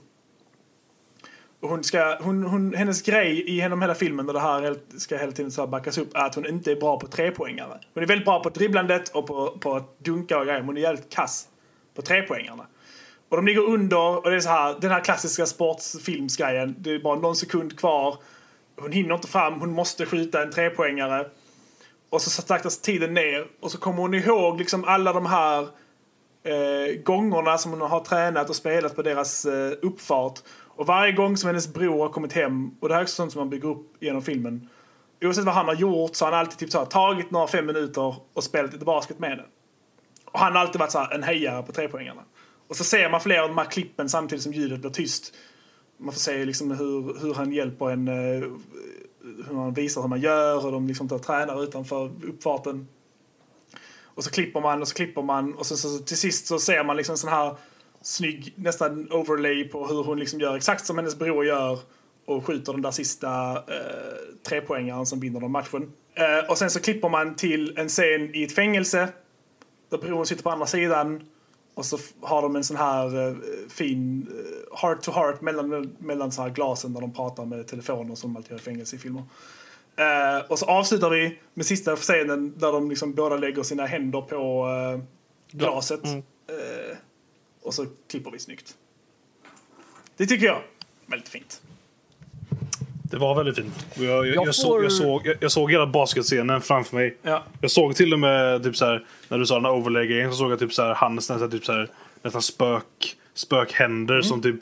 [1.62, 5.18] och hon ska, hon, hon, hennes grej i genom hela filmen och det här ska
[5.18, 7.80] hela tiden så backas upp är att hon inte är bra på trepoängare.
[7.94, 10.78] Hon är väldigt bra på dribblandet och på, på att dunka och grejer men hon
[10.78, 11.48] är jävligt kass
[11.96, 12.66] på trepoängarna.
[13.30, 16.76] Och de ligger under och det är så här, den här klassiska sportfilmsgrejen.
[16.78, 18.18] Det är bara någon sekund kvar.
[18.82, 21.28] Hon hinner inte fram, hon måste skjuta en trepoängare.
[22.10, 25.68] Och så saktas tiden ner och så kommer hon ihåg liksom alla de här
[26.44, 30.40] eh, gångerna som hon har tränat och spelat på deras eh, uppfart.
[30.76, 33.32] Och varje gång som hennes bror har kommit hem, och det här är också sånt
[33.32, 34.70] som man bygger upp genom filmen.
[35.22, 37.66] Oavsett vad han har gjort så har han alltid typ så här, tagit några fem
[37.66, 39.44] minuter och spelat lite basket med henne.
[40.26, 42.22] Och han har alltid varit så här, en hejare på trepoängarna.
[42.68, 45.34] Och så ser man flera av de här klippen samtidigt som ljudet blir tyst.
[46.02, 48.48] Man får se liksom hur, hur han hjälper en, eh,
[49.48, 52.88] hur han visar hur man gör och de liksom tar tränar utanför uppfarten.
[54.04, 56.60] Och så klipper man och så klipper man och så, så, så till sist så
[56.60, 57.56] ser man liksom sån här
[58.02, 61.80] snygg nästan overlay på hur hon liksom gör exakt som hennes bror gör
[62.26, 65.92] och skjuter den där sista eh, trepoängaren som vinner den matchen.
[66.14, 69.10] Eh, och sen så klipper man till en scen i ett fängelse
[69.90, 71.24] där bror sitter på andra sidan
[71.74, 73.36] och så har de en sån här eh,
[73.70, 78.16] fin eh, heart to heart mellan, mellan så här glasen där de pratar med telefoner
[78.16, 79.24] som de alltid gör i fängelse i filmer.
[79.96, 84.22] Eh, och så avslutar vi med sista scenen där de liksom båda lägger sina händer
[84.22, 84.68] på
[85.52, 86.04] glaset.
[86.04, 86.24] Mm.
[87.62, 88.76] Och så klipper vi snyggt.
[90.18, 90.64] Det tycker jag är
[91.06, 91.62] väldigt fint.
[93.12, 93.86] Det var väldigt fint.
[93.96, 97.18] Jag, jag, Jag jag, såg, jag, får- såg, jag, jag såg hela basketscenen framför mig.
[97.22, 97.44] Ja.
[97.62, 100.38] Jag såg till och med typ så här, när du sa den här overlay-grejen så
[100.38, 101.90] såg jag typ så här, hans nästan typ så här,
[102.22, 104.56] nästan spök, spökhänder som typ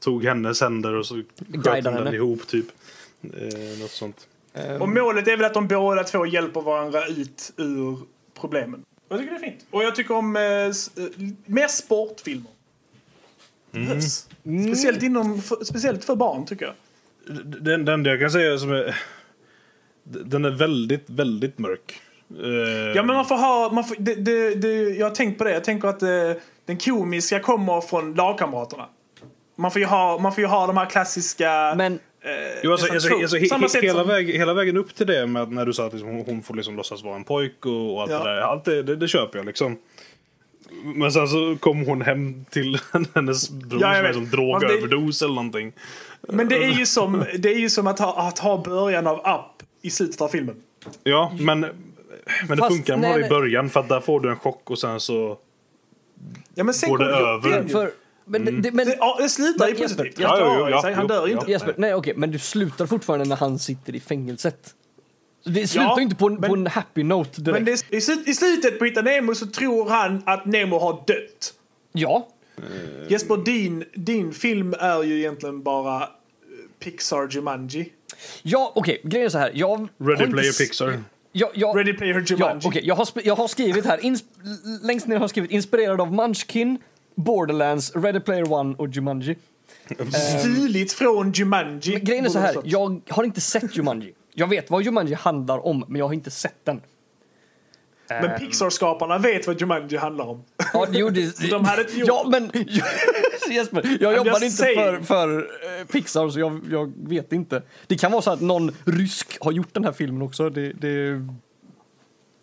[0.00, 1.22] tog hennes händer och så
[1.64, 2.14] sköt den henne.
[2.14, 2.66] ihop typ.
[3.22, 4.26] Eh, något sånt.
[4.80, 7.98] Och målet är väl att de båda två hjälper varandra ut ur
[8.40, 8.84] problemen.
[9.08, 9.66] Jag tycker det är fint.
[9.70, 10.70] Och jag tycker om eh, eh,
[11.46, 12.50] mer sportfilmer.
[13.70, 14.28] Behövs.
[14.42, 16.74] Speciellt, inom, för, speciellt för barn tycker jag.
[17.60, 18.96] Den, den jag kan säga som är...
[20.04, 22.00] Den är väldigt, väldigt mörk.
[22.94, 25.50] Ja men man får ha, man får, det, det, det, jag har tänkt på det,
[25.50, 26.08] jag tänker att eh,
[26.66, 28.86] den komiska kommer från lagkamraterna.
[29.56, 31.74] Man får ju ha, man får ju ha de här klassiska...
[31.76, 32.30] Men eh,
[32.62, 34.94] Jo, alltså, alltså, tro- alltså, he, samma he, sätt hela, som- väg, hela vägen upp
[34.94, 37.16] till det med att när du sa att liksom, hon, hon får liksom låtsas vara
[37.16, 38.18] en pojk och, och allt Ja.
[38.24, 38.40] det där.
[38.40, 39.78] Allt det, det, det köper jag liksom.
[40.94, 42.78] Men sen så kom hon hem till
[43.14, 45.72] hennes bror Ja, som är som drogöverdos eller någonting.
[46.28, 49.16] Men det är ju som, det är ju som att, ha, att ha början av
[49.18, 50.56] Up i slutet av filmen.
[51.02, 51.70] Ja, men, men
[52.48, 54.78] det Fast, funkar nej, bara i början för att där får du en chock och
[54.78, 55.38] sen så...
[56.54, 57.62] Ja men sen Går det över?
[57.62, 57.68] ju.
[57.68, 57.90] för...
[58.26, 60.18] Men, det, men, Det, ja, det slutar ju positivt.
[60.18, 61.32] Ja, ja, sig, han jo, dör ja.
[61.38, 61.50] inte.
[61.50, 64.74] Jesper, nej okej, men du slutar fortfarande när han sitter i fängelset.
[65.44, 67.64] Det slutar Ja, ju inte på en, men- på en happy note direkt.
[67.64, 71.54] Men det, i slutet på Hitta Nemo så tror han att Nemo har dött.
[71.92, 72.28] Ja,
[73.08, 76.08] Jesper, din, din film är ju egentligen bara eh,
[76.78, 77.92] Pixar Jumanji.
[78.42, 79.50] ja okej, grejen är så här.
[79.54, 81.02] Jag Ready Player Pixar.
[81.32, 82.68] Jag, jag, Ready Player ja, Jumanji.
[82.68, 84.24] okej, jag, har jag har skrivit här, ins-
[84.82, 86.78] längst ner har jag skrivit inspirerad av Munchkin,
[87.14, 89.36] Borderlands, Ready Player One och Jumanji.
[90.40, 92.00] Stulit från Jumanji.
[92.00, 94.12] Grejen är så här, jag har inte sett Jumanji.
[94.34, 96.80] Jag vet vad Jumanji handlar om, men jag har inte sett den.
[98.08, 100.44] Men Pixar-skaparna vet vad Jumanji handlar om.
[100.72, 102.50] Ja, jo, det, De hade inte gjort- Ja, men
[103.54, 104.76] Jesper, jag jobbar inte saying.
[104.76, 105.38] för, för
[105.80, 107.62] eh, Pixar så jag, jag vet inte.
[107.86, 110.50] Det kan vara så att någon rysk har gjort den här filmen också.
[110.50, 111.26] Det, det,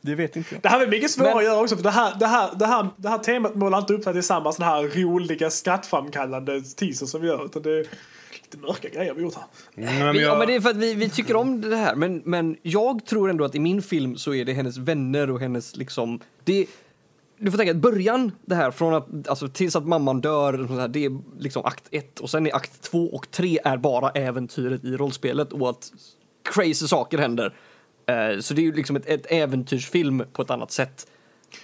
[0.02, 0.62] det vet inte jag.
[0.62, 2.66] Det här är mycket svårare Men- att göra också för det här, det här, det
[2.66, 7.22] här, det här temat målar inte upp sig till samma här roliga skrattframkallande teaser som
[7.22, 7.86] vi gör utan det
[8.52, 9.44] lite mörka grejer vi gjort här.
[9.76, 11.76] Nej, men Vi, ja, jag, men det är för att vi, vi tycker om det
[11.76, 11.96] här.
[11.96, 15.40] Men, men jag tror ändå att i min film så är det hennes vänner och
[15.40, 16.20] hennes liksom...
[16.44, 16.68] Det,
[17.38, 21.06] du får tänka att början, det här från att, alltså tills att mamman dör, det
[21.06, 24.98] är liksom akt ett och sen är akt två och tre är bara äventyret i
[24.98, 25.92] rollspelet och att
[26.54, 27.54] crazy saker händer.
[28.06, 31.08] Eh, så det är ju liksom ett, ett äventyrsfilm på ett annat sätt.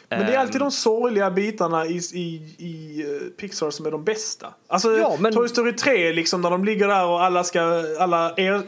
[0.10, 2.24] Men det är alltid Ehm, de sorgliga bitarna i, i,
[2.58, 4.48] i eh, Pixar som är de bästa.
[4.68, 7.62] Alltså Ja, men- Toy Story 3 liksom när de ligger där och alla ska,
[8.00, 8.62] alla er,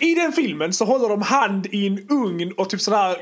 [0.00, 3.16] I den filmen så håller de hand i en ugn och typ sådär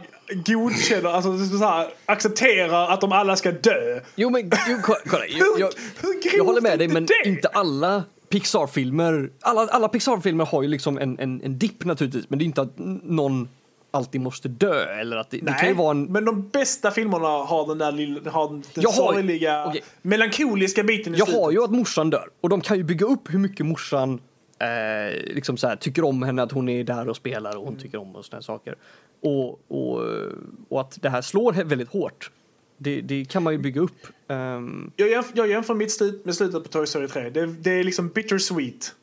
[0.46, 4.00] godkänner, alltså typ sådär, accepterar att de alla ska dö.
[4.14, 7.28] Jo men jo, kolla, jag, jag, grovt jag håller med dig men det?
[7.28, 9.30] inte alla Pixar-filmer.
[9.40, 12.60] Alla, alla Pixar-filmer har ju liksom en, en, en dipp naturligtvis men det är inte
[12.62, 13.48] att någon
[13.90, 16.04] alltid måste dö eller att det, det kan ju Nej, vara en...
[16.04, 19.82] men de bästa filmerna har den där lilla, har den Jag har- sorgliga, okej.
[20.02, 21.42] melankoliska biten i Jag slutet.
[21.44, 24.20] har ju att morsan dör och de kan ju bygga upp hur mycket morsan
[24.58, 27.76] eh, liksom så här, tycker om henne, att hon är där och spelar och hon
[27.76, 28.74] tycker om och sådana saker.
[29.22, 30.02] Och, och,
[30.68, 32.30] och att det här slår väldigt hårt.
[32.78, 34.06] Det, det kan man ju bygga upp.
[34.28, 37.30] Ehm, Jag, jämf jag jämför mitt slut med slutet på Toy Story 3.
[37.30, 38.94] Det, det är liksom bittersweet.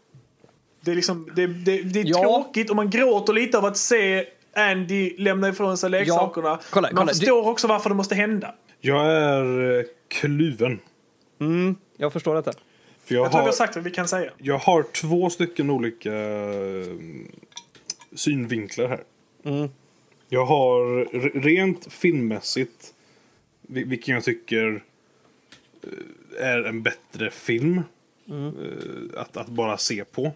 [0.81, 2.19] Det är, liksom, det, det, det är Ja.
[2.21, 6.59] tråkigt och man gråter lite av att se Andy lämna ifrån sig leksakerna.
[6.69, 8.55] kolla, man kolla, förstår också varför det måste hända.
[8.79, 10.79] jag är eh, kluven.
[11.39, 12.51] mm, jag förstår detta.
[13.05, 14.31] För jag, Jag tror vi har, sagt vad vi kan säga.
[14.37, 16.87] jag har två stycken olika eh,
[18.15, 19.03] synvinklar här.
[19.45, 19.69] Mm.
[20.29, 21.05] Jag har
[21.41, 22.93] rent filmmässigt,
[23.61, 24.83] vi- vilken jag tycker
[25.83, 27.81] eh, är en bättre film
[28.29, 28.55] Mm.
[29.17, 30.31] att, att bara se på.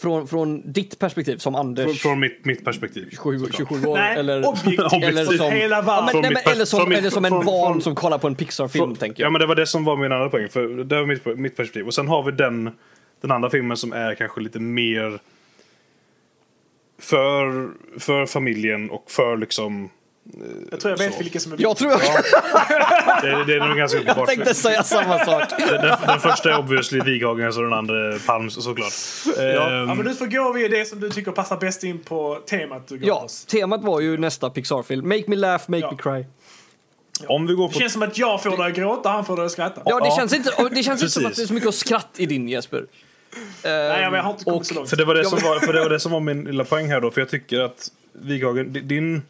[0.00, 3.08] Från, från ditt perspektiv som Anders, Från, från mitt, mitt perspektiv.
[3.10, 3.56] 27, såklart.
[3.56, 4.92] 27 år, Nej, eller, objektivt.
[5.04, 7.82] eller som, Hela ja, men, nej, men, eller som, eller som en från- barn från-
[7.82, 9.26] som kollar på en Pixar-film, Från- tänker jag.
[9.26, 10.48] Ja men det var det som var min andra poäng.
[10.48, 11.86] För det var mitt, mitt perspektiv.
[11.86, 12.70] Och sen har vi den,
[13.20, 15.18] den andra filmen som är kanske lite mer
[17.00, 19.90] för, för familjen och för liksom...
[20.70, 21.18] Jag tror jag vet Så.
[21.22, 22.00] vilken som är jag tror jag,
[23.22, 24.28] Det, det är nog ganska jag uppenbart.
[24.28, 25.42] tänkte säga samma sak.
[25.58, 28.92] Den, den, den första är obviously Wighagens och den andra är Palms såklart.
[29.36, 29.42] Ja.
[29.42, 32.38] Ehm, ja, men du får gå via det som du tycker passar bäst in på
[32.46, 33.44] temat du gav Ja, oss.
[33.44, 35.08] temat var ju nästa Pixar-film.
[35.08, 35.90] Make me laugh, make Ja.
[35.90, 36.24] me cry.
[37.28, 37.80] Om vi går Det på...
[37.80, 39.82] känns som att jag får dig att gråta, han får dig att skratta.
[39.84, 40.16] Ja, det Ja.
[40.16, 42.48] känns inte, och det känns inte som att det är så mycket skratt i din
[42.48, 42.84] Jesper.
[43.64, 44.90] Nej, men jag har inte kommit och- så långt.
[44.90, 46.64] För det var det, Ja, som var, för det var det som var min lilla
[46.64, 47.10] poäng här då.
[47.10, 49.22] För jag tycker att Wighagen, di- din...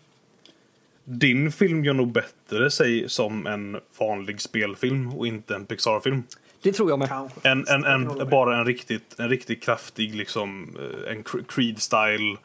[1.10, 6.22] Din film gör nog bättre sig som en vanlig spelfilm och inte en Pixar-film.
[6.62, 7.30] Det tror jag med.
[7.42, 12.36] En, en, en, bara en riktigt, en riktigt kraftig liksom, eh, en Cre- Creed-style.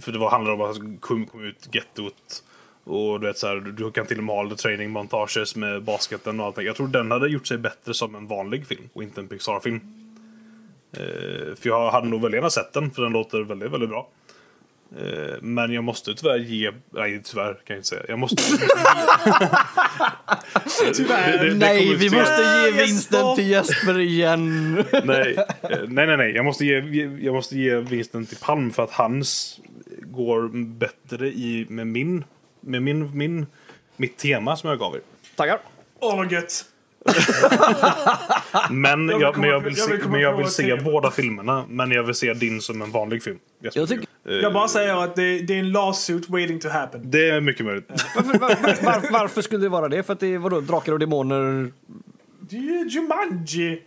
[0.00, 2.44] För det var, handlar om att komma kom ut gettot.
[2.84, 5.82] Och du vet så här, du, kan till och med ha lite training montages med
[5.82, 6.66] basketen och allting.
[6.66, 9.80] Jag tror den hade gjort sig bättre som en vanlig film och inte en Pixar-film.
[10.92, 14.08] Eh, för jag hade nog väldigt gärna sett den, för den låter väldigt, väldigt bra.
[14.96, 16.70] Eh, men jag måste tyvärr ge...
[16.90, 18.02] Nej, tyvärr kan jag inte säga.
[18.08, 18.42] Jag måste...
[20.94, 21.32] Tyvärr.
[21.32, 22.18] Det- det- det Nej, vi fel.
[22.18, 22.86] måste ge Jesper.
[22.86, 24.74] vinsten till Jesper igen.
[25.04, 26.32] nej, eh, nej, nej, nej.
[26.34, 26.78] Jag måste, ge,
[27.20, 29.60] jag måste ge vinsten till Palm för att hans
[30.02, 30.48] går
[30.78, 32.24] bättre i med min,
[32.60, 33.46] med min, min,
[33.96, 35.00] mitt tema som jag gav er.
[35.36, 35.58] Tackar.
[36.00, 36.64] Åh, vad gött.
[38.70, 41.10] Men Jag vill jag, komma men jag på- vill jag se, vill jag vill båda
[41.10, 41.64] filmerna.
[41.68, 43.38] Men jag vill se din som en vanlig film.
[43.62, 43.80] Jesper.
[43.80, 47.10] Jag tycker- Jag bara säger att det, det är en lawsuit waiting to happen.
[47.10, 47.90] Det är mycket möjligt.
[48.16, 48.48] Varför, var,
[48.82, 50.02] var, varför skulle det vara det?
[50.02, 51.72] För att det är vadå, drakar och demoner?
[52.40, 53.82] Det är ju Jumanji.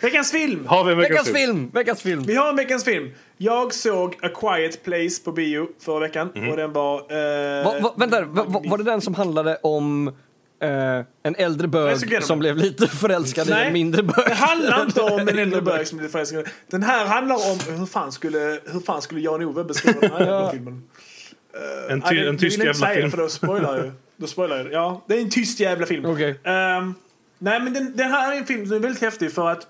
[0.00, 0.66] Veckans film.
[0.66, 1.70] Har vi veckans Veckans film!
[1.74, 2.22] Veckans film!
[2.22, 3.10] Vi har en veckans film.
[3.36, 6.96] Jag såg A Quiet Place på bio förra veckan och den var...
[6.98, 10.12] Eh, Va, va, vänta, va, va, var det den som handlade om
[10.60, 13.66] eh, en äldre bög som blev lite förälskad i Nej.
[13.66, 14.24] en mindre bög?
[14.26, 16.48] Det handlar inte om en äldre bög som blir förälskad.
[16.70, 20.50] Den här handlar om hur fan skulle, hur fan skulle Jan-Ove beskriva den här jävla
[20.50, 20.82] filmen?
[21.88, 23.10] En, Ja, ty, en tysk jävla säga, film.
[23.10, 23.92] För då spoilar jag ju.
[24.16, 24.72] Då spoilar jag det.
[24.72, 26.06] Ja, det är en tyst jävla film.
[26.06, 26.40] Okej.
[26.44, 26.94] Ehm,
[27.38, 29.66] nej, men den, den här är en film som är väldigt häftig för att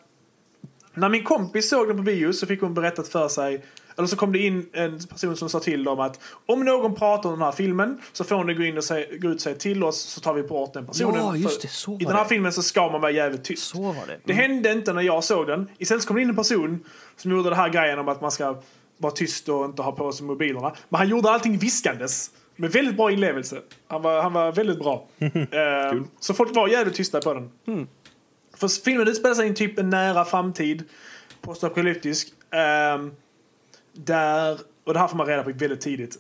[0.95, 3.65] när min kompis såg den på bio så fick hon berättat för sig
[3.99, 7.29] eller så kom det in en person som sa till dem att om någon pratar
[7.29, 9.57] om den här filmen så får ni gå in och säga, gå ut och säga
[9.57, 11.15] till oss så tar vi bort den personen.
[11.15, 12.29] Ja, just det, så I var den här det.
[12.29, 13.63] filmen så ska man vara jävligt tyst.
[13.65, 14.19] Så var det.
[14.25, 15.69] Det hände inte när jag såg den.
[15.79, 16.85] Istället så kom det in en person
[17.17, 18.57] som gjorde den här grejen om att man ska
[18.99, 20.73] vara tyst och inte ha på sig mobilerna.
[20.89, 22.31] Men han gjorde allting viskandes.
[22.57, 23.59] Med väldigt bra inlevelse.
[23.89, 25.07] Han var, han var väldigt bra.
[25.19, 27.51] Eh, så folk var jävligt tysta på den.
[28.57, 30.85] För filmen utspelar sig i en typ en nära framtid.
[31.43, 32.29] Postapokalyptisk.
[32.51, 33.11] ehm,
[34.05, 36.19] där, och det här får man reda på väldigt tidigt.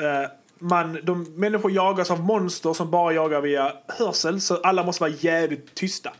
[0.00, 4.40] Eh, man, de, människor jagas av monster som bara jagar via hörsel.
[4.40, 6.12] Så alla måste vara jävligt tysta.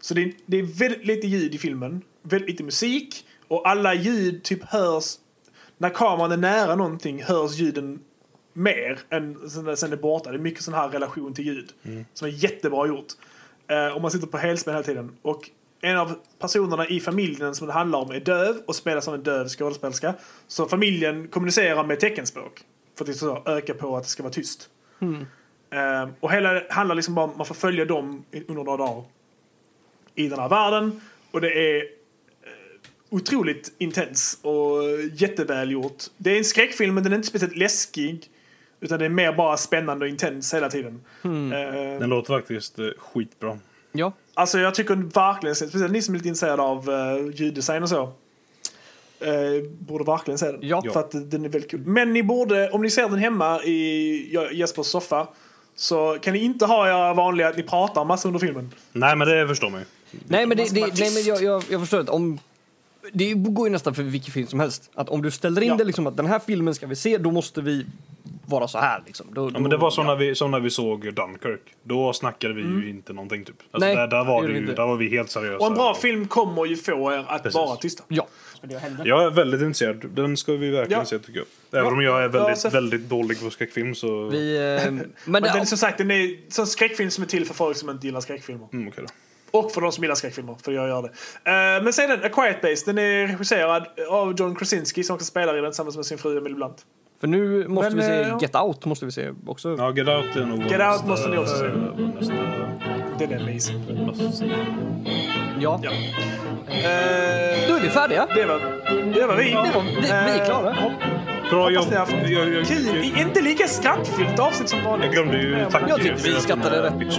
[0.00, 2.02] Så det är, det är väldigt lite ljud i filmen.
[2.22, 3.26] Väldigt lite musik.
[3.48, 5.04] Och alla ljud typ hörs...
[5.78, 8.00] När kameran är nära någonting hörs ljuden
[8.52, 10.30] mer än sen sen det är borta.
[10.30, 11.72] Det är mycket sån här relation till ljud.
[12.14, 13.12] Som är jättebra gjort.
[13.68, 15.16] Eh, och man sitter på helspänn hela tiden.
[15.22, 15.50] Och
[15.84, 19.22] en av personerna i familjen som det handlar om är döv och spelas av en
[19.22, 20.14] döv skådespelerska.
[20.46, 22.60] Så familjen kommunicerar med teckenspråk.
[22.98, 24.68] För att det så öka på att det ska vara tyst.
[25.70, 29.04] Eh, och hela handlar liksom bara om att man får följa dem under några dagar
[30.14, 31.00] i den här världen.
[31.30, 31.88] Och det är eh,
[33.10, 36.04] otroligt intens och jättevälgjort.
[36.16, 38.30] Det är en skräckfilm men den är inte speciellt läskig.
[38.80, 41.04] Utan det är mer bara spännande och intens hela tiden.
[41.22, 41.30] Eh,
[42.00, 43.58] Den låter faktiskt eh, skitbra.
[43.92, 44.12] Ja.
[44.34, 48.12] Alltså jag tycker verkligen, speciellt ni som är lite intresserade av uh, ljuddesign och så.
[49.20, 50.58] eh, borde verkligen se den.
[50.62, 50.82] Ja.
[50.92, 51.82] För att den är väldigt kul.
[51.86, 55.26] Men ni borde, om ni ser den hemma i Jespers soffa.
[55.76, 58.70] Så kan ni inte ha era vanliga att ni pratar massa under filmen.
[58.92, 59.86] Nej, men det förstår man ju.
[60.28, 62.38] Nej men, det, det, nej, men jag, jag, jag förstår att om...
[63.12, 64.90] Det går ju nästan för vilken film som helst.
[64.94, 65.76] Att om du ställer in Ja.
[65.76, 67.86] det liksom att den här filmen ska vi se, då måste vi
[68.46, 69.26] vara så här liksom.
[69.34, 71.60] Då, Ja, men det var som, när vi, som när vi såg Dunkirk.
[71.82, 73.56] Då snackade vi ju inte någonting typ.
[73.70, 74.72] Alltså, Nej, där, där, var det ju, inte.
[74.72, 75.56] där var vi helt seriösa.
[75.58, 77.54] Och en bra film kommer ju få er att Precis.
[77.56, 78.04] vara tysta.
[78.08, 78.26] Ja.
[79.04, 80.04] Jag är väldigt intresserad.
[80.14, 81.06] Den ska vi verkligen Ja.
[81.06, 81.80] se tycker jag.
[81.80, 81.92] Även Ja.
[81.92, 84.24] om jag är Ja, väldigt, så- väldigt dålig på skräckfilm så...
[84.28, 84.62] Vi, eh,
[84.92, 87.54] men Men det, den är som sagt, den är en skräckfilm som är till för
[87.54, 88.68] folk som inte gillar skräckfilmer.
[88.72, 89.12] Mm, okej då.
[89.54, 91.08] Och för de som gillar skräckfilmer, för jag gör det.
[91.78, 95.58] Eh, men sen A Quiet Place, den är regisserad av John Krasinski som också spelar
[95.58, 96.76] i den tillsammans med sin fru Emily Blunt.
[97.20, 99.74] för nu måste Men, vi se eh, Get Out måste vi se också.
[99.78, 101.64] Ja, Get Out är nog Get Out måste ni också se.
[101.66, 102.34] Nästa,
[103.18, 104.06] Den är amazing.
[104.06, 104.44] nästa.
[105.60, 105.80] Ja.
[105.82, 105.90] Ja.
[106.66, 108.26] Då Eh, är vi färdiga.
[108.34, 108.58] det var,
[109.14, 109.50] det var vi.
[109.50, 110.70] Det var, vi, vi är klara.
[110.70, 110.92] Eh,
[111.50, 111.84] Bra jobb.
[111.90, 112.86] Jag, jag, kul.
[113.14, 115.04] jag, Inte lika skrattfyllt avsnitt som vanligt.
[115.06, 117.14] jag glömde ju tacka Jag tyckte vi att skattade ni rätt.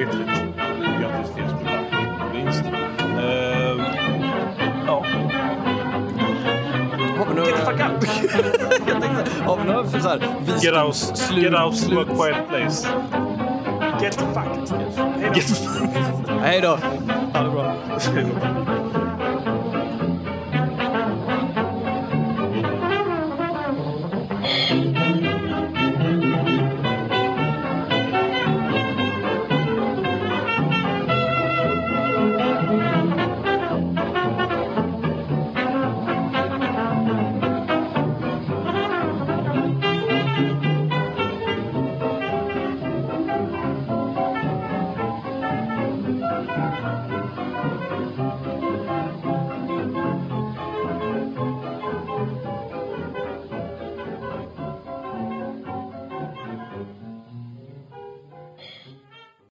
[0.00, 0.56] Jättefint.
[1.00, 2.62] Grattis till ers vinst.
[3.18, 3.84] Eh,
[4.86, 5.04] Ja.
[7.18, 8.08] Har vi några, Get the fuck out.
[8.88, 11.72] jag tänkte, har vi några för så här Get out, visdomsslut- get out to a
[11.72, 12.08] slut?
[12.08, 12.88] quiet place.
[14.02, 14.78] Get fucked.
[15.20, 15.34] Hej då.
[15.34, 15.68] Get
[16.42, 16.78] Hej då.
[17.32, 17.72] Ha det bra.